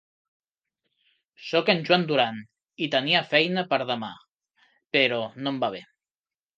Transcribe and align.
Soc 1.49 1.69
en 1.75 1.83
Joan 1.91 2.07
Duran 2.13 2.41
i 2.87 2.89
tenia 2.97 3.23
feina 3.37 3.67
per 3.75 3.83
demà, 3.95 4.13
però 4.99 5.25
no 5.39 5.57
em 5.57 5.65
va 5.67 5.75
bé. 5.81 5.89